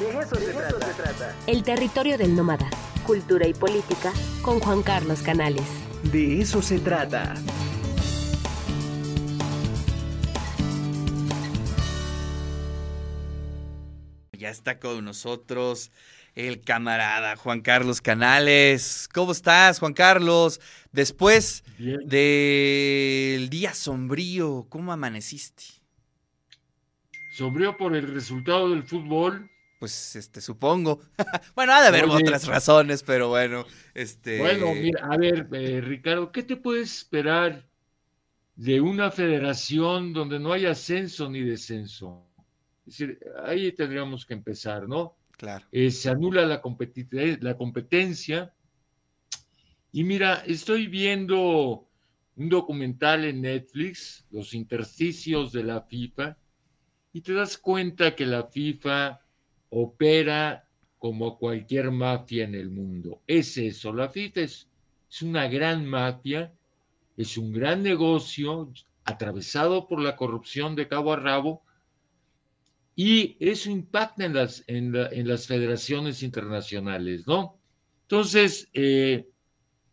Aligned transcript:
De 0.00 0.08
eso, 0.10 0.34
se, 0.34 0.52
trata. 0.52 0.86
se 0.86 1.02
trata. 1.02 1.36
El 1.46 1.62
territorio 1.62 2.18
del 2.18 2.34
nómada. 2.34 2.68
Cultura 3.06 3.46
y 3.46 3.54
política 3.54 4.12
con 4.42 4.58
Juan 4.58 4.82
Carlos 4.82 5.22
Canales. 5.22 5.62
De 6.10 6.40
eso 6.40 6.60
se 6.62 6.80
trata. 6.80 7.34
Ya 14.32 14.50
está 14.50 14.80
con 14.80 15.04
nosotros 15.04 15.92
el 16.34 16.60
camarada 16.62 17.36
Juan 17.36 17.60
Carlos 17.60 18.00
Canales. 18.00 19.08
¿Cómo 19.14 19.30
estás, 19.30 19.78
Juan 19.78 19.94
Carlos? 19.94 20.60
Después 20.90 21.62
del 21.78 23.48
día 23.48 23.72
sombrío, 23.72 24.66
¿cómo 24.68 24.92
amaneciste? 24.92 25.62
Sombrío 27.36 27.76
por 27.76 27.94
el 27.94 28.12
resultado 28.12 28.70
del 28.70 28.82
fútbol 28.82 29.52
pues 29.84 30.16
este 30.16 30.40
supongo. 30.40 31.02
bueno, 31.54 31.74
ha 31.74 31.82
de 31.82 31.88
haber 31.88 32.06
otras 32.06 32.46
razones, 32.46 33.02
pero 33.02 33.28
bueno, 33.28 33.66
este 33.92 34.38
Bueno, 34.38 34.72
mira, 34.72 35.04
a 35.04 35.18
ver, 35.18 35.46
eh, 35.52 35.82
Ricardo, 35.82 36.32
¿qué 36.32 36.42
te 36.42 36.56
puedes 36.56 36.90
esperar 36.90 37.68
de 38.56 38.80
una 38.80 39.10
federación 39.10 40.14
donde 40.14 40.40
no 40.40 40.54
hay 40.54 40.64
ascenso 40.64 41.28
ni 41.28 41.42
descenso? 41.42 42.26
Es 42.86 42.96
decir, 42.96 43.18
ahí 43.44 43.72
tendríamos 43.72 44.24
que 44.24 44.32
empezar, 44.32 44.88
¿no? 44.88 45.18
Claro. 45.32 45.66
Eh, 45.70 45.90
se 45.90 46.08
anula 46.08 46.46
la, 46.46 46.62
la 47.40 47.56
competencia. 47.58 48.54
Y 49.92 50.02
mira, 50.02 50.44
estoy 50.46 50.86
viendo 50.86 51.86
un 52.36 52.48
documental 52.48 53.26
en 53.26 53.42
Netflix, 53.42 54.24
Los 54.30 54.54
intersticios 54.54 55.52
de 55.52 55.62
la 55.62 55.82
FIFA, 55.82 56.38
y 57.12 57.20
te 57.20 57.34
das 57.34 57.58
cuenta 57.58 58.16
que 58.16 58.24
la 58.24 58.44
FIFA 58.44 59.20
opera 59.74 60.64
como 60.98 61.36
cualquier 61.36 61.90
mafia 61.90 62.44
en 62.44 62.54
el 62.54 62.70
mundo. 62.70 63.20
Es 63.26 63.58
eso, 63.58 63.92
la 63.92 64.08
FIFA 64.08 64.40
es, 64.40 64.68
una 65.22 65.48
gran 65.48 65.84
mafia, 65.86 66.52
es 67.16 67.36
un 67.36 67.52
gran 67.52 67.82
negocio 67.82 68.72
atravesado 69.04 69.86
por 69.86 70.00
la 70.00 70.16
corrupción 70.16 70.74
de 70.74 70.88
cabo 70.88 71.12
a 71.12 71.16
rabo 71.16 71.62
y 72.96 73.36
eso 73.38 73.70
impacta 73.70 74.24
en 74.24 74.34
las, 74.34 74.64
en, 74.66 75.28
las 75.28 75.46
federaciones 75.46 76.22
internacionales, 76.22 77.26
¿no? 77.26 77.58
Entonces, 78.02 78.68
eh, 78.72 79.28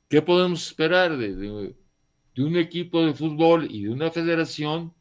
¿qué 0.08 0.22
podemos 0.22 0.66
esperar 0.68 1.18
de, 1.18 1.36
de, 1.36 2.44
un 2.44 2.58
equipo 2.58 3.06
de 3.06 3.14
fútbol 3.14 3.68
y 3.70 3.84
de 3.84 3.90
una 3.90 4.12
federación 4.12 4.94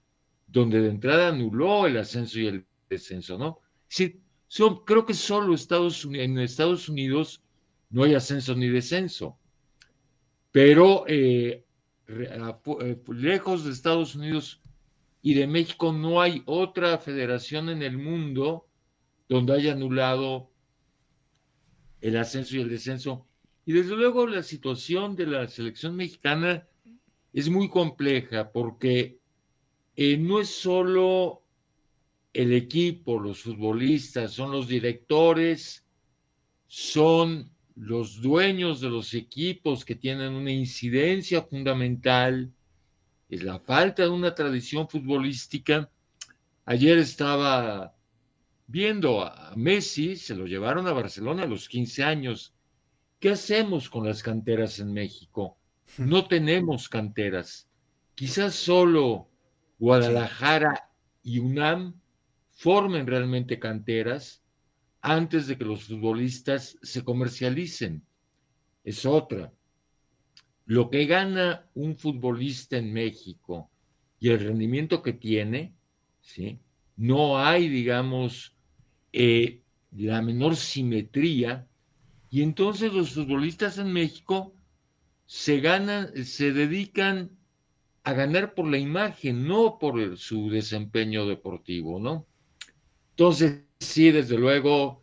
donde 0.47 0.81
de 0.81 0.89
entrada 0.89 1.28
anuló 1.28 1.87
el 1.87 1.98
ascenso 1.98 2.41
y 2.41 2.47
el 2.47 2.67
descenso, 2.89 3.39
¿no? 3.39 3.61
Sí, 4.53 4.65
creo 4.84 5.06
que 5.06 5.15
solo 5.15 5.55
Estados 5.55 6.05
Unidos, 6.05 6.25
en 6.25 6.39
Estados 6.41 6.89
Unidos 6.89 7.41
no 7.89 8.03
hay 8.03 8.15
ascenso 8.17 8.56
ni 8.56 8.67
descenso, 8.67 9.39
pero 10.51 11.05
eh, 11.06 11.65
eh, 12.09 13.03
lejos 13.06 13.65
de 13.65 13.71
Estados 13.71 14.17
Unidos 14.17 14.61
y 15.23 15.34
de 15.34 15.47
México 15.47 15.93
no 15.93 16.21
hay 16.21 16.43
otra 16.47 16.98
federación 16.98 17.69
en 17.69 17.84
el 17.84 17.97
mundo 17.97 18.67
donde 19.28 19.53
haya 19.53 19.73
anulado 19.73 20.51
el 22.01 22.17
ascenso 22.17 22.56
y 22.56 22.62
el 22.62 22.71
descenso. 22.71 23.28
Y 23.65 23.73
desde 23.73 23.95
luego 23.95 24.27
la 24.27 24.43
situación 24.43 25.15
de 25.15 25.27
la 25.28 25.47
selección 25.47 25.95
mexicana 25.95 26.67
es 27.33 27.48
muy 27.48 27.71
compleja 27.71 28.51
porque 28.51 29.21
eh, 29.95 30.17
no 30.17 30.41
es 30.41 30.48
solo 30.48 31.40
el 32.33 32.53
equipo, 32.53 33.19
los 33.19 33.42
futbolistas, 33.42 34.33
son 34.33 34.53
los 34.53 34.69
directores, 34.69 35.84
son 36.67 37.50
los 37.75 38.20
dueños 38.20 38.81
de 38.81 38.91
los 38.91 39.14
equipos 39.14 39.84
que 39.84 39.95
tienen 39.95 40.34
una 40.34 40.53
incidencia 40.53 41.42
fundamental, 41.42 42.53
es 43.28 43.43
la 43.43 43.59
falta 43.59 44.03
de 44.03 44.09
una 44.09 44.34
tradición 44.34 44.88
futbolística. 44.88 45.91
Ayer 46.65 46.99
estaba 46.99 47.94
viendo 48.66 49.22
a 49.22 49.53
Messi, 49.56 50.16
se 50.16 50.34
lo 50.34 50.47
llevaron 50.47 50.87
a 50.87 50.93
Barcelona 50.93 51.44
a 51.44 51.47
los 51.47 51.69
15 51.69 52.05
años. 52.05 52.55
¿Qué 53.19 53.31
hacemos 53.31 53.88
con 53.88 54.06
las 54.06 54.22
canteras 54.22 54.78
en 54.81 54.93
México? 54.93 55.56
No 55.99 56.25
tenemos 56.28 56.88
canteras. 56.88 57.69
Quizás 58.15 58.55
solo 58.55 59.28
Guadalajara 59.78 60.91
y 61.22 61.38
UNAM 61.38 62.00
formen 62.60 63.06
realmente 63.06 63.59
canteras 63.59 64.43
antes 65.00 65.47
de 65.47 65.56
que 65.56 65.65
los 65.65 65.84
futbolistas 65.84 66.76
se 66.82 67.03
comercialicen. 67.03 68.03
Es 68.84 69.06
otra. 69.06 69.50
Lo 70.66 70.91
que 70.91 71.06
gana 71.06 71.65
un 71.75 71.97
futbolista 71.97 72.76
en 72.76 72.93
México 72.93 73.70
y 74.19 74.28
el 74.28 74.41
rendimiento 74.41 75.03
que 75.03 75.15
tiene, 75.15 75.72
¿sí? 76.20 76.59
no 76.99 77.38
hay, 77.38 77.70
digamos, 77.70 78.54
eh, 79.15 79.62
la 79.93 80.20
menor 80.20 80.54
simetría. 80.54 81.66
Y 82.28 82.43
entonces 82.43 82.93
los 82.93 83.15
futbolistas 83.15 83.78
en 83.78 83.91
México 83.91 84.53
se 85.25 85.60
ganan, 85.60 86.12
se 86.26 86.53
dedican 86.53 87.31
a 88.04 88.12
ganar 88.12 88.53
por 88.53 88.66
la 88.66 88.76
imagen, 88.76 89.49
no 89.49 89.78
por 89.78 90.19
su 90.19 90.50
desempeño 90.50 91.25
deportivo, 91.25 91.99
¿no? 91.99 92.26
Entonces, 93.10 93.62
sí, 93.78 94.10
desde 94.10 94.38
luego, 94.38 95.03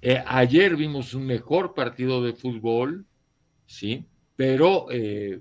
eh, 0.00 0.22
ayer 0.26 0.76
vimos 0.76 1.14
un 1.14 1.26
mejor 1.26 1.74
partido 1.74 2.22
de 2.22 2.32
fútbol, 2.32 3.06
sí, 3.66 4.06
pero 4.36 4.86
eh, 4.90 5.40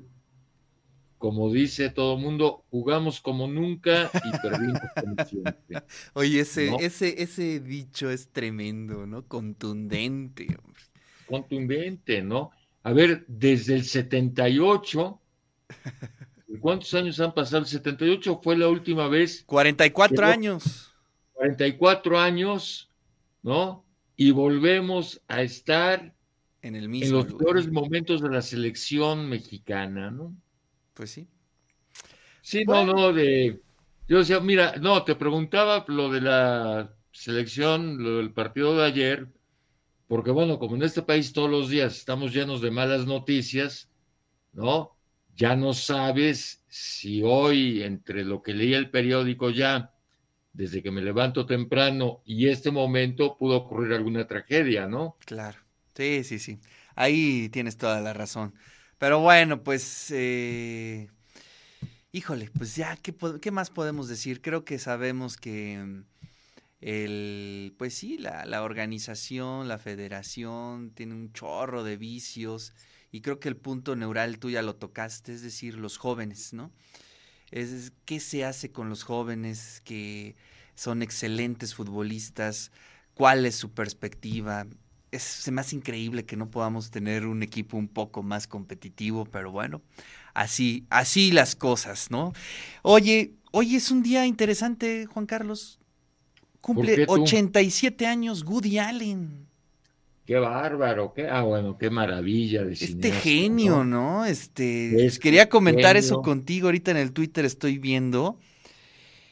como 1.22 1.52
dice 1.52 1.92
todo 1.92 2.16
el 2.16 2.22
mundo, 2.22 2.66
jugamos 2.72 3.22
como 3.22 3.48
nunca 3.48 4.10
y 4.14 4.32
perdimos 4.42 4.82
como 5.00 5.16
siempre. 5.26 5.84
Oye, 6.14 6.40
ese, 6.40 6.76
ese, 6.80 7.22
ese 7.22 7.60
dicho 7.60 8.10
es 8.10 8.30
tremendo, 8.30 9.06
¿no? 9.06 9.28
Contundente. 9.28 10.48
Contundente, 11.28 12.24
¿no? 12.24 12.52
A 12.84 12.92
ver, 12.94 13.24
desde 13.28 13.76
el 13.76 13.84
78, 13.84 15.22
¿cuántos 16.60 16.94
años 16.96 17.20
han 17.20 17.34
pasado? 17.34 17.60
El 17.60 17.68
78 17.68 18.42
fue 18.44 18.58
la 18.58 18.68
última 18.68 19.08
vez. 19.08 19.44
44 19.46 20.26
años. 20.26 20.91
44 21.42 22.20
años, 22.20 22.92
¿no? 23.42 23.84
Y 24.16 24.30
volvemos 24.30 25.24
a 25.28 25.42
estar 25.42 26.14
en, 26.62 26.76
el 26.76 26.88
mismo 26.88 27.22
en 27.22 27.26
los 27.26 27.34
peores 27.34 27.72
momentos 27.72 28.22
de 28.22 28.30
la 28.30 28.44
selección 28.44 29.28
mexicana, 29.28 30.12
¿no? 30.12 30.36
Pues 30.94 31.10
sí. 31.10 31.28
Sí, 32.44 32.64
no, 32.64 32.86
no, 32.86 33.12
de... 33.12 33.60
Yo 34.08 34.20
decía, 34.20 34.40
mira, 34.40 34.76
no, 34.80 35.04
te 35.04 35.16
preguntaba 35.16 35.84
lo 35.88 36.12
de 36.12 36.22
la 36.22 36.94
selección, 37.12 38.04
lo 38.04 38.18
del 38.18 38.34
partido 38.34 38.78
de 38.78 38.86
ayer, 38.86 39.28
porque 40.08 40.30
bueno, 40.30 40.60
como 40.60 40.76
en 40.76 40.84
este 40.84 41.02
país 41.02 41.34
todos 41.34 41.50
los 41.50 41.70
días 41.70 41.98
estamos 41.98 42.36
llenos 42.36 42.62
de 42.62 42.70
malas 42.70 43.08
noticias, 43.08 43.90
¿no? 44.54 44.96
Ya 45.36 45.56
no 45.56 45.74
sabes 45.74 46.64
si 46.68 47.24
hoy, 47.24 47.82
entre 47.82 48.26
lo 48.26 48.44
que 48.44 48.54
leía 48.54 48.78
el 48.78 48.92
periódico 48.92 49.50
ya 49.50 49.92
desde 50.54 50.84
que 50.84 50.92
me 50.92 51.02
levanto 51.02 51.46
temprano 51.46 52.22
y 52.26 52.48
este 52.50 52.72
momento 52.72 53.38
pudo 53.38 53.58
ocurrir 53.58 53.94
alguna 53.94 54.28
tragedia, 54.28 54.88
¿no? 54.88 55.18
Claro, 55.26 55.60
sí, 55.96 56.24
sí, 56.24 56.40
sí. 56.40 56.60
Ahí 56.96 57.50
tienes 57.50 57.78
toda 57.78 58.02
la 58.02 58.14
razón. 58.14 58.54
Pero 58.98 59.20
bueno, 59.20 59.64
pues, 59.64 60.12
eh, 60.12 61.10
híjole, 62.12 62.50
pues 62.56 62.76
ya, 62.76 62.96
¿qué, 62.98 63.16
¿qué, 63.42 63.52
más 63.52 63.70
podemos 63.70 64.08
decir? 64.08 64.42
Creo 64.42 64.66
que 64.66 64.78
sabemos 64.78 65.38
que 65.38 66.04
el, 66.82 67.74
pues 67.78 67.94
sí, 67.94 68.18
la, 68.18 68.46
la 68.46 68.64
organización, 68.64 69.68
la 69.68 69.78
federación 69.78 70.92
tiene 70.92 71.14
un 71.14 71.32
chorro 71.34 71.84
de 71.84 71.98
vicios 71.98 72.74
y 73.12 73.22
creo 73.22 73.40
que 73.40 73.50
el 73.50 73.58
punto 73.58 73.96
neural 73.96 74.40
tú 74.40 74.50
ya 74.50 74.62
lo 74.62 74.76
tocaste, 74.76 75.34
es 75.34 75.42
decir, 75.42 75.76
los 75.76 75.98
jóvenes, 75.98 76.54
¿no? 76.54 76.72
Es 77.52 77.92
qué 78.06 78.20
se 78.20 78.46
hace 78.46 78.72
con 78.72 78.90
los 78.90 79.04
jóvenes 79.04 79.82
que 79.84 80.36
son 80.76 81.02
excelentes 81.02 81.76
futbolistas, 81.76 82.72
cuál 83.14 83.46
es 83.46 83.56
su 83.56 83.72
perspectiva. 83.72 84.66
Es, 85.12 85.24
se 85.24 85.52
me 85.52 85.62
hace 85.62 85.76
increíble 85.76 86.26
que 86.26 86.38
no 86.38 86.50
podamos 86.50 86.90
tener 86.90 87.28
un 87.28 87.44
equipo 87.44 87.78
un 87.78 87.90
poco 87.90 88.24
más 88.24 88.48
competitivo, 88.48 89.26
pero 89.26 89.52
bueno, 89.52 89.82
así, 90.34 90.86
así 90.90 91.32
las 91.32 91.56
cosas, 91.56 92.10
¿no? 92.10 92.34
Oye, 92.82 93.34
hoy 93.52 93.76
es 93.76 93.92
un 93.92 94.02
día 94.02 94.26
interesante, 94.26 95.06
Juan 95.06 95.26
Carlos. 95.26 95.80
Cumple 96.62 97.06
87 97.08 98.06
años 98.06 98.44
Woody 98.44 98.78
Allen. 98.78 99.51
Qué 100.26 100.36
bárbaro, 100.38 101.14
qué, 101.14 101.28
ah, 101.28 101.42
bueno, 101.44 101.78
qué 101.78 101.90
maravilla 101.90 102.64
de 102.64 102.74
Este 102.74 103.12
genio, 103.12 103.84
¿no? 103.84 104.26
Este, 104.26 105.12
quería 105.22 105.50
comentar 105.50 105.98
eso 105.98 106.22
contigo, 106.22 106.68
ahorita 106.68 106.92
en 106.92 106.98
el 106.98 107.12
Twitter 107.14 107.46
estoy 107.46 107.78
viendo. 107.80 108.40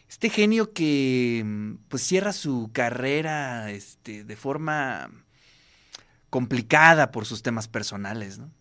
este 0.07 0.29
genio 0.29 0.73
que 0.73 1.43
mm, 1.45 1.73
pues 1.87 2.03
cierra 2.03 2.33
su 2.33 2.69
carrera 2.73 3.71
este, 3.71 4.23
de 4.23 4.35
forma 4.35 5.09
complicada 6.29 7.11
por 7.11 7.25
sus 7.25 7.41
temas 7.43 7.67
personales, 7.67 8.39
¿no? 8.39 8.51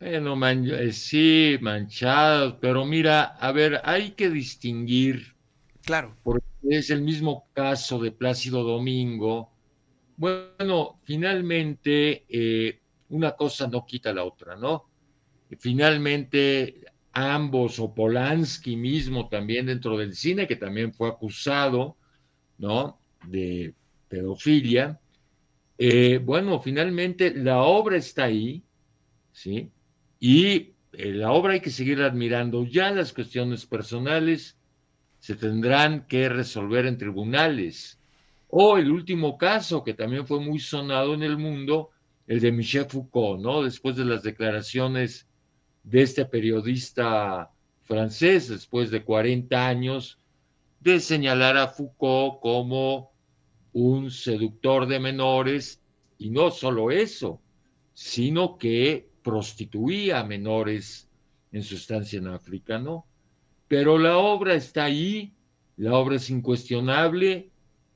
Bueno, 0.00 0.34
man, 0.36 0.66
eh, 0.68 0.92
sí, 0.92 1.56
manchados, 1.60 2.56
pero 2.60 2.84
mira, 2.84 3.22
a 3.24 3.52
ver, 3.52 3.80
hay 3.84 4.12
que 4.12 4.28
distinguir, 4.30 5.34
Claro. 5.84 6.16
porque 6.22 6.46
es 6.62 6.90
el 6.90 7.02
mismo 7.02 7.48
caso 7.54 8.00
de 8.00 8.12
Plácido 8.12 8.64
Domingo. 8.64 9.51
Bueno, 10.22 11.00
finalmente 11.02 12.26
eh, 12.28 12.80
una 13.08 13.32
cosa 13.32 13.66
no 13.66 13.84
quita 13.84 14.12
la 14.12 14.22
otra, 14.22 14.54
¿no? 14.54 14.88
Finalmente 15.58 16.84
ambos, 17.10 17.80
o 17.80 17.92
Polanski 17.92 18.76
mismo 18.76 19.28
también 19.28 19.66
dentro 19.66 19.98
del 19.98 20.14
cine, 20.14 20.46
que 20.46 20.54
también 20.54 20.94
fue 20.94 21.08
acusado, 21.08 21.96
¿no? 22.58 23.00
De 23.26 23.74
pedofilia. 24.06 25.00
Eh, 25.76 26.18
bueno, 26.18 26.60
finalmente 26.60 27.34
la 27.34 27.62
obra 27.62 27.96
está 27.96 28.26
ahí, 28.26 28.62
¿sí? 29.32 29.72
Y 30.20 30.76
eh, 30.92 31.14
la 31.14 31.32
obra 31.32 31.54
hay 31.54 31.60
que 31.60 31.70
seguir 31.70 32.00
admirando. 32.00 32.64
Ya 32.64 32.92
las 32.92 33.12
cuestiones 33.12 33.66
personales 33.66 34.56
se 35.18 35.34
tendrán 35.34 36.06
que 36.06 36.28
resolver 36.28 36.86
en 36.86 36.96
tribunales. 36.96 37.98
O 38.54 38.76
el 38.76 38.90
último 38.90 39.38
caso, 39.38 39.82
que 39.82 39.94
también 39.94 40.26
fue 40.26 40.38
muy 40.38 40.58
sonado 40.58 41.14
en 41.14 41.22
el 41.22 41.38
mundo, 41.38 41.88
el 42.26 42.38
de 42.38 42.52
Michel 42.52 42.84
Foucault, 42.84 43.40
¿no? 43.40 43.62
Después 43.62 43.96
de 43.96 44.04
las 44.04 44.22
declaraciones 44.22 45.26
de 45.82 46.02
este 46.02 46.26
periodista 46.26 47.50
francés, 47.80 48.50
después 48.50 48.90
de 48.90 49.04
40 49.04 49.66
años, 49.66 50.18
de 50.80 51.00
señalar 51.00 51.56
a 51.56 51.68
Foucault 51.68 52.40
como 52.42 53.12
un 53.72 54.10
seductor 54.10 54.86
de 54.86 55.00
menores, 55.00 55.80
y 56.18 56.28
no 56.28 56.50
solo 56.50 56.90
eso, 56.90 57.40
sino 57.94 58.58
que 58.58 59.08
prostituía 59.22 60.20
a 60.20 60.24
menores 60.24 61.08
en 61.52 61.62
su 61.62 61.76
estancia 61.76 62.18
en 62.18 62.26
África, 62.26 62.78
¿no? 62.78 63.06
Pero 63.66 63.96
la 63.96 64.18
obra 64.18 64.52
está 64.52 64.84
ahí, 64.84 65.32
la 65.78 65.94
obra 65.94 66.16
es 66.16 66.28
incuestionable 66.28 67.51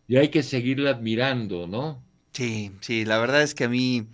y 0.08 0.16
hay 0.16 0.28
que 0.28 0.42
seguirla 0.42 0.90
admirando, 0.90 1.66
¿no? 1.66 2.02
Sí, 2.32 2.72
sí, 2.80 3.04
la 3.04 3.18
verdad 3.18 3.42
es 3.42 3.54
que 3.54 3.64
a 3.64 3.68
mí 3.68 4.06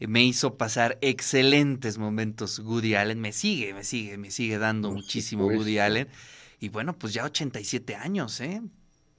eh, 0.00 0.06
me 0.06 0.24
hizo 0.24 0.56
pasar 0.56 0.98
excelentes 1.00 1.98
momentos 1.98 2.58
Woody 2.60 2.94
Allen, 2.94 3.20
me 3.20 3.32
sigue, 3.32 3.74
me 3.74 3.84
sigue, 3.84 4.16
me 4.16 4.30
sigue 4.30 4.58
dando 4.58 4.90
muchísimo 4.90 5.42
supuesto. 5.42 5.60
Woody 5.60 5.78
Allen. 5.78 6.08
Y 6.60 6.70
bueno, 6.70 6.98
pues 6.98 7.12
ya 7.12 7.24
87 7.24 7.94
años, 7.94 8.40
¿eh? 8.40 8.62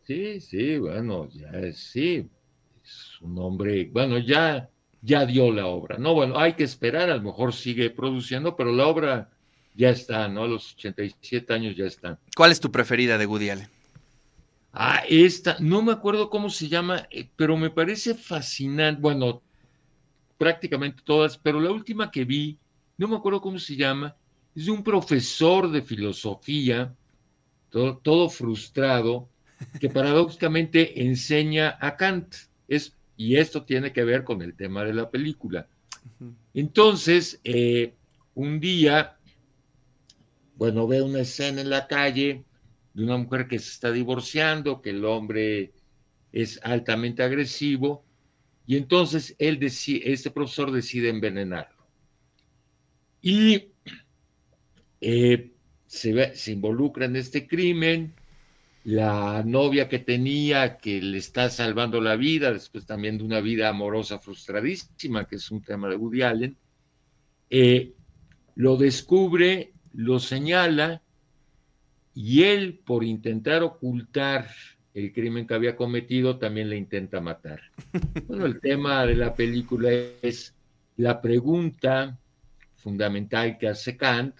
Sí, 0.06 0.42
sí, 0.42 0.77
bueno, 0.77 1.30
ya 1.30 1.50
es, 1.51 1.77
sí, 1.77 2.27
es 2.83 3.21
un 3.21 3.38
hombre, 3.38 3.89
bueno, 3.94 4.18
ya, 4.18 4.68
ya 5.01 5.25
dio 5.25 5.51
la 5.51 5.68
obra, 5.68 5.98
¿no? 6.00 6.16
Bueno, 6.16 6.39
hay 6.39 6.54
que 6.54 6.63
esperar, 6.63 7.12
a 7.12 7.16
lo 7.18 7.21
mejor 7.21 7.54
sigue 7.54 7.92
produciendo, 7.92 8.56
pero 8.56 8.74
la 8.74 8.88
obra 8.88 9.30
ya 9.75 9.92
está, 9.92 10.27
¿no? 10.27 10.48
Los 10.48 10.74
87 10.74 11.54
años 11.54 11.75
ya 11.77 11.86
están. 11.86 12.18
¿Cuál 12.36 12.51
es 12.51 12.60
tu 12.60 12.71
preferida 12.71 13.18
de 13.19 13.27
Woody 13.27 13.51
Allen? 13.51 13.78
Ah, 14.71 15.04
esta, 15.10 15.57
no 15.60 15.81
me 15.81 15.92
acuerdo 15.92 16.30
cómo 16.30 16.50
se 16.50 16.68
llama, 16.68 17.07
eh, 17.10 17.27
pero 17.36 17.57
me 17.57 17.69
parece 17.69 18.13
fascinante, 18.13 19.01
bueno, 19.01 19.42
prácticamente 20.38 21.01
todas, 21.04 21.38
pero 21.38 21.60
la 21.60 21.71
última 21.71 22.12
que 22.12 22.24
vi, 22.24 22.57
no 22.98 23.07
me 23.07 23.16
acuerdo 23.16 23.42
cómo 23.42 23.57
se 23.57 23.75
llama, 23.75 24.16
es 24.56 24.66
de 24.66 24.71
un 24.71 24.83
profesor 24.83 25.71
de 25.71 25.81
filosofía, 25.81 26.94
todo, 27.69 27.98
todo 27.98 28.30
frustrado, 28.30 29.27
que 29.80 29.89
paradójicamente 29.89 31.01
enseña 31.04 31.77
a 31.80 31.98
Kant. 31.98 32.36
Es, 32.68 32.95
y 33.18 33.36
esto 33.38 33.63
tiene 33.63 33.92
que 33.92 34.04
ver 34.04 34.24
con 34.24 34.42
el 34.42 34.56
tema 34.56 34.83
de 34.83 34.94
la 34.94 35.10
película. 35.10 35.68
Entonces, 36.54 37.39
eh, 37.44 37.94
un 38.36 38.60
día, 38.60 39.18
bueno, 40.56 40.88
ve 40.88 41.01
una 41.01 41.19
escena 41.19 41.62
en 41.62 41.69
la 41.69 41.88
calle 41.88 42.45
de 42.94 43.03
una 43.03 43.18
mujer 43.18 43.47
que 43.47 43.59
se 43.59 43.69
está 43.71 43.91
divorciando, 43.91 44.81
que 44.81 44.89
el 44.89 45.06
hombre 45.06 45.74
es 46.31 46.59
altamente 46.63 47.24
agresivo, 47.24 48.03
y 48.65 48.77
entonces 48.77 49.36
él 49.39 49.59
deci- 49.59 50.01
este 50.03 50.31
profesor 50.31 50.71
decide 50.71 51.09
envenenarlo. 51.09 51.88
Y 53.21 53.69
eh, 55.01 55.51
se 55.88 56.51
involucra 56.51 57.06
en 57.06 57.15
este 57.15 57.47
crimen, 57.47 58.13
la 58.83 59.44
novia 59.44 59.89
que 59.89 60.00
tenía 60.00 60.77
que 60.77 61.01
le 61.01 61.18
está 61.18 61.50
salvando 61.50 62.00
la 62.00 62.15
vida, 62.15 62.51
después 62.53 62.85
también 62.85 63.18
de 63.18 63.24
una 63.24 63.42
vida 63.42 63.69
amorosa 63.69 64.19
frustradísima, 64.19 65.27
que 65.27 65.35
es 65.35 65.51
un 65.51 65.62
tema 65.62 65.89
de 65.89 65.95
Woody 65.95 66.21
Allen, 66.21 66.57
eh, 67.50 67.94
lo 68.56 68.77
descubre, 68.77 69.74
lo 69.94 70.19
señala, 70.19 71.01
y 72.21 72.44
él, 72.44 72.81
por 72.83 73.06
intentar 73.06 73.63
ocultar 73.63 74.50
el 74.94 75.13
crimen 75.13 75.48
que 75.48 75.54
había 75.54 75.77
cometido, 75.77 76.38
también 76.38 76.69
le 76.69 76.75
intenta 76.75 77.21
matar. 77.21 77.62
Bueno, 78.27 78.45
el 78.45 78.60
tema 78.60 79.06
de 79.06 79.16
la 79.16 79.33
película 79.33 79.89
es 80.21 80.54
la 80.98 81.21
pregunta 81.21 82.19
fundamental 82.75 83.57
que 83.57 83.69
hace 83.69 83.95
Kant 83.95 84.36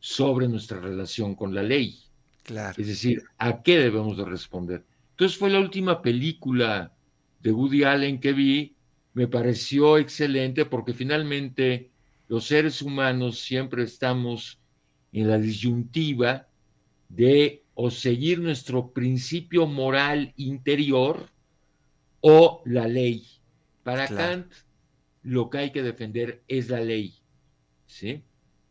sobre 0.00 0.48
nuestra 0.48 0.80
relación 0.80 1.34
con 1.34 1.54
la 1.54 1.62
ley. 1.62 1.98
Claro. 2.42 2.74
Es 2.76 2.88
decir, 2.88 3.22
¿a 3.38 3.62
qué 3.62 3.78
debemos 3.78 4.18
de 4.18 4.26
responder? 4.26 4.84
Entonces 5.12 5.38
fue 5.38 5.48
la 5.48 5.60
última 5.60 6.02
película 6.02 6.92
de 7.40 7.52
Woody 7.52 7.84
Allen 7.84 8.20
que 8.20 8.34
vi, 8.34 8.76
me 9.14 9.28
pareció 9.28 9.96
excelente 9.96 10.66
porque 10.66 10.92
finalmente 10.92 11.90
los 12.28 12.44
seres 12.44 12.82
humanos 12.82 13.38
siempre 13.38 13.82
estamos 13.82 14.58
en 15.10 15.26
la 15.28 15.38
disyuntiva 15.38 16.48
de 17.08 17.64
o 17.74 17.90
seguir 17.90 18.40
nuestro 18.40 18.92
principio 18.92 19.66
moral 19.66 20.32
interior 20.36 21.28
o 22.20 22.62
la 22.64 22.86
ley. 22.88 23.26
Para 23.82 24.06
Claro. 24.06 24.42
Kant, 24.42 24.52
lo 25.22 25.50
que 25.50 25.58
hay 25.58 25.72
que 25.72 25.82
defender 25.82 26.42
es 26.48 26.68
la 26.70 26.80
ley. 26.80 27.14
¿Sí? 27.86 28.22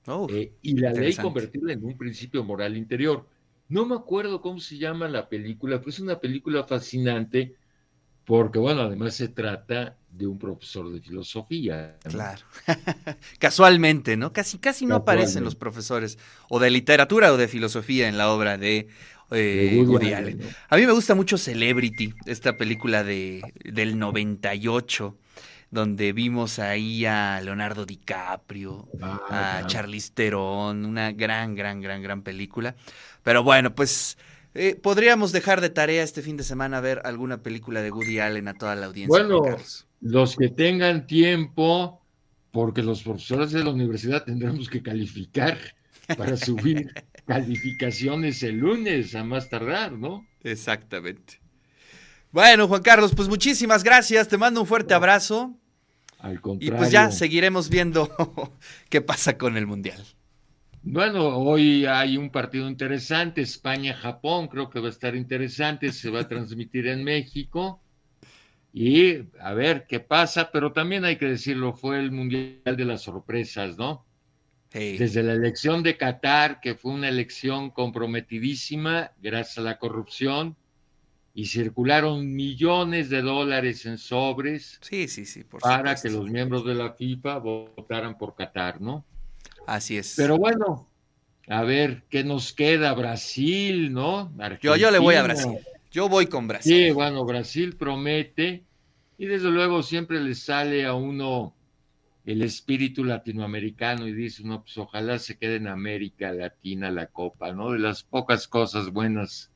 Oh, 0.07 0.27
Eh, 0.29 0.53
y 0.61 0.77
la 0.77 0.91
ley 0.91 1.15
convertirla 1.15 1.73
en 1.73 1.83
un 1.85 1.97
principio 1.97 2.43
moral 2.43 2.75
interior. 2.77 3.27
No 3.69 3.85
me 3.85 3.95
acuerdo 3.95 4.41
cómo 4.41 4.59
se 4.59 4.77
llama 4.77 5.07
la 5.07 5.29
película, 5.29 5.79
pero 5.79 5.89
es 5.89 5.99
una 5.99 6.19
película 6.19 6.63
fascinante 6.65 7.55
porque, 8.25 8.59
bueno, 8.59 8.81
además 8.81 9.15
se 9.15 9.27
trata 9.27 9.97
de 10.09 10.27
un 10.27 10.37
profesor 10.37 10.91
de 10.91 11.01
filosofía. 11.01 11.97
¿no? 12.05 12.11
Claro. 12.11 12.41
Casualmente, 13.39 14.15
¿no? 14.15 14.31
Casi, 14.31 14.59
casi 14.59 14.85
no 14.85 14.95
aparecen 14.95 15.43
los 15.43 15.55
profesores 15.55 16.17
o 16.49 16.59
de 16.59 16.69
literatura 16.69 17.33
o 17.33 17.37
de 17.37 17.47
filosofía 17.47 18.07
en 18.07 18.17
la 18.17 18.31
obra 18.31 18.57
de, 18.57 18.87
eh, 19.31 19.83
Woody 19.85 20.13
Allen. 20.13 20.41
A 20.69 20.77
mí 20.77 20.85
me 20.85 20.91
gusta 20.91 21.15
mucho 21.15 21.37
Celebrity, 21.37 22.13
esta 22.25 22.55
película 22.57 23.03
de, 23.03 23.41
del 23.63 23.97
98, 23.97 25.17
donde 25.71 26.13
vimos 26.13 26.59
ahí 26.59 27.05
a 27.05 27.41
Leonardo 27.41 27.85
DiCaprio, 27.85 28.87
Ah, 29.01 29.61
a. 29.63 29.67
Charlize 29.67 30.11
Theron, 30.13 30.85
una 30.85 31.11
gran, 31.11 31.55
gran, 31.55 31.81
gran, 31.81 32.03
gran 32.03 32.21
película. 32.21 32.75
Pero 33.23 33.41
bueno, 33.41 33.73
pues 33.73 34.17
eh, 34.53 34.75
podríamos 34.75 35.31
dejar 35.31 35.61
de 35.61 35.69
tarea 35.69 36.03
este 36.03 36.21
fin 36.21 36.37
de 36.37 36.43
semana 36.43 36.79
ver 36.79 37.01
alguna 37.05 37.41
película 37.41 37.81
de 37.81 37.91
Woody 37.91 38.19
Allen 38.19 38.47
a 38.47 38.53
toda 38.53 38.75
la 38.75 38.85
audiencia. 38.87 39.07
Bueno. 39.23 39.57
Los 40.01 40.35
que 40.35 40.49
tengan 40.49 41.07
tiempo, 41.07 42.01
porque 42.51 42.83
los 42.83 43.03
profesores 43.03 43.51
de 43.51 43.63
la 43.63 43.71
universidad 43.71 44.23
tendremos 44.25 44.69
que 44.69 44.83
calificar 44.83 45.57
para 46.17 46.35
subir 46.35 46.91
calificaciones 47.25 48.43
el 48.43 48.57
lunes 48.57 49.15
a 49.15 49.23
más 49.23 49.49
tardar, 49.49 49.93
¿no? 49.93 50.27
Exactamente. 50.43 51.39
Bueno, 52.31 52.67
Juan 52.67 52.81
Carlos, 52.81 53.13
pues 53.15 53.29
muchísimas 53.29 53.83
gracias. 53.83 54.27
Te 54.27 54.37
mando 54.37 54.59
un 54.61 54.67
fuerte 54.67 54.93
abrazo. 54.93 55.55
Al 56.19 56.35
Y 56.35 56.37
contrario. 56.39 56.77
pues 56.77 56.91
ya 56.91 57.11
seguiremos 57.11 57.69
viendo 57.69 58.09
qué 58.89 59.01
pasa 59.01 59.37
con 59.37 59.55
el 59.57 59.67
Mundial. 59.67 60.03
Bueno, 60.85 61.37
hoy 61.37 61.85
hay 61.85 62.17
un 62.17 62.29
partido 62.29 62.67
interesante, 62.67 63.41
España-Japón, 63.41 64.49
creo 64.49 64.69
que 64.69 64.81
va 64.81 64.87
a 64.87 64.91
estar 64.91 65.15
interesante, 65.15 65.93
se 65.93 66.09
va 66.09 66.19
a 66.19 66.27
transmitir 66.27 66.87
en 66.87 67.05
México. 67.05 67.81
Y 68.73 69.19
a 69.39 69.53
ver 69.53 69.85
qué 69.87 70.01
pasa, 70.01 70.51
pero 70.51 70.73
también 70.73 71.05
hay 71.05 71.15
que 71.15 71.27
decirlo, 71.27 71.73
fue 71.73 71.99
el 71.99 72.11
Mundial 72.11 72.75
de 72.75 72.83
las 72.83 73.03
Sorpresas, 73.03 73.77
¿no? 73.77 74.05
Desde 74.73 75.23
la 75.23 75.33
elección 75.33 75.83
de 75.83 75.95
Qatar, 75.95 76.59
que 76.59 76.75
fue 76.75 76.91
una 76.91 77.07
elección 77.07 77.69
comprometidísima 77.69 79.11
gracias 79.21 79.59
a 79.59 79.61
la 79.61 79.77
corrupción, 79.77 80.57
y 81.33 81.45
circularon 81.45 82.35
millones 82.35 83.09
de 83.09 83.21
dólares 83.21 83.85
en 83.85 83.97
sobres 83.97 84.79
sí, 84.81 85.07
sí, 85.07 85.25
sí, 85.25 85.43
por 85.43 85.61
para 85.61 85.95
que 85.95 86.09
los 86.09 86.29
miembros 86.29 86.63
de 86.63 86.75
la 86.75 86.93
FIFA 86.93 87.39
votaran 87.39 88.17
por 88.17 88.35
Qatar, 88.35 88.79
¿no? 88.81 89.03
Así 89.65 89.97
es. 89.97 90.15
Pero 90.15 90.37
bueno, 90.37 90.89
A 91.47 91.63
ver, 91.63 92.03
¿qué 92.09 92.23
nos 92.23 92.53
queda? 92.53 92.93
Brasil, 92.93 93.91
¿no? 93.93 94.31
Yo, 94.61 94.75
yo 94.75 94.91
le 94.91 94.99
voy 94.99 95.15
a. 95.15 95.23
Brasil. 95.23 95.59
Yo 95.91 96.09
voy 96.09 96.27
con 96.27 96.47
Brasil. 96.47 96.87
Sí, 96.87 96.91
bueno, 96.91 97.25
Brasil 97.25 97.75
promete 97.77 98.65
y 99.17 99.25
desde 99.27 99.49
luego 99.51 99.83
siempre 99.83 100.19
le 100.21 100.35
sale 100.35 100.85
a 100.85 100.93
uno 100.95 101.55
el 102.25 102.41
espíritu 102.41 103.03
latinoamericano 103.03 104.07
y 104.07 104.13
dice 104.13 104.43
uno, 104.43 104.63
pues 104.63 104.77
ojalá 104.77 105.19
se 105.19 105.37
quede 105.37 105.57
en 105.57 105.67
América 105.67 106.31
Latina 106.33 106.91
la 106.91 107.07
Copa, 107.07 107.53
¿no? 107.53 107.71
De 107.71 107.79
las 107.79 108.03
pocas 108.03 108.47
cosas 108.47 108.91
buenas 108.91 109.51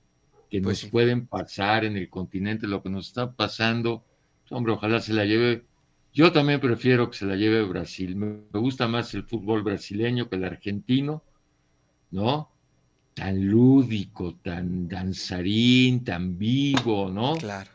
que 0.50 0.62
Pues 0.62 0.78
nos 0.78 0.80
sí. 0.82 0.92
pueden 0.92 1.28
pasar 1.28 1.86
en 1.86 1.98
el 1.98 2.10
continente, 2.10 2.68
lo 2.68 2.84
que 2.84 2.90
nos 2.90 3.08
está 3.08 3.34
pasando, 3.36 4.06
pues, 4.44 4.52
hombre, 4.54 4.74
ojalá 4.74 5.00
se 5.02 5.14
la 5.14 5.26
lleve. 5.26 5.66
Yo 6.14 6.32
también 6.32 6.60
prefiero 6.60 7.10
que 7.10 7.18
se 7.18 7.26
la 7.26 7.36
lleve 7.36 7.62
Brasil. 7.64 8.16
Me 8.16 8.60
gusta 8.60 8.88
más 8.88 9.14
el 9.14 9.24
fútbol 9.24 9.64
brasileño 9.64 10.30
que 10.30 10.36
el 10.36 10.46
argentino, 10.46 11.24
¿no? 12.12 12.50
Tan 13.14 13.48
lúdico, 13.48 14.36
tan 14.36 14.88
danzarín, 14.88 16.04
tan 16.04 16.38
vivo, 16.38 17.10
¿no? 17.12 17.36
Claro. 17.36 17.70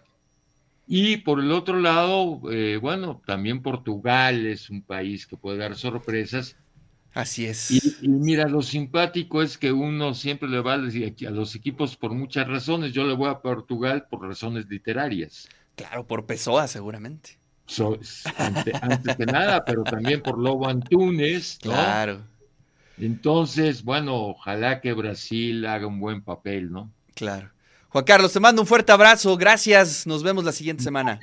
Y 0.87 1.19
por 1.19 1.41
el 1.41 1.53
otro 1.53 1.79
lado, 1.79 2.41
eh, 2.51 2.77
bueno, 2.77 3.23
también 3.25 3.63
Portugal 3.63 4.47
es 4.47 4.69
un 4.71 4.83
país 4.83 5.27
que 5.27 5.37
puede 5.37 5.59
dar 5.59 5.77
sorpresas. 5.77 6.57
Así 7.15 7.47
es. 7.47 7.71
Y, 7.71 7.81
y 8.03 8.09
mira, 8.09 8.49
lo 8.49 8.63
simpático 8.63 9.43
es 9.43 9.59
que 9.59 9.71
uno 9.71 10.15
siempre 10.15 10.49
le 10.49 10.61
va 10.61 10.75
a, 10.75 10.79
decir 10.79 11.15
a 11.27 11.31
los 11.31 11.55
equipos 11.55 11.97
por 11.97 12.13
muchas 12.13 12.49
razones. 12.49 12.93
Yo 12.93 13.07
le 13.07 13.15
voy 13.15 13.29
a 13.29 13.41
Portugal 13.41 14.07
por 14.11 14.27
razones 14.27 14.67
literarias. 14.69 15.49
Claro, 15.77 16.07
por 16.07 16.27
Pessoa, 16.27 16.67
seguramente. 16.69 17.39
So- 17.73 17.99
ante- 18.37 18.73
antes 18.81 19.17
que 19.17 19.27
nada, 19.27 19.65
pero 19.65 19.83
también 19.85 20.21
por 20.23 20.39
Lobo 20.39 20.69
Antunes, 20.69 21.59
¿no? 21.65 21.73
Claro, 21.73 22.21
Entonces, 22.99 23.83
bueno, 23.83 24.15
ojalá 24.15 24.81
que 24.81 24.93
Brasil 24.93 25.65
haga 25.67 25.87
un 25.87 25.99
buen 26.01 26.21
papel, 26.23 26.71
¿no? 26.71 26.91
claro. 27.15 27.49
Juan 27.89 28.05
Carlos, 28.07 28.33
te 28.33 28.41
mando 28.41 28.63
un 28.63 28.67
fuerte 28.67 28.91
abrazo. 28.91 29.37
Gracias. 29.37 30.07
Nos 30.07 30.23
vemos 30.23 30.45
la 30.45 30.53
siguiente 30.53 30.83
semana. 30.83 31.21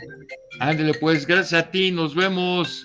Ándale, 0.60 0.94
pues, 0.94 1.26
gracias 1.26 1.64
a 1.64 1.72
ti, 1.72 1.90
nos 1.92 2.14
vemos. 2.14 2.84